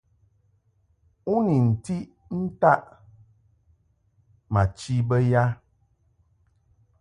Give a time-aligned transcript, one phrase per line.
[1.33, 2.09] U ni ntiʼ
[2.43, 2.81] ntaʼ
[4.53, 5.43] ma chi bə ya?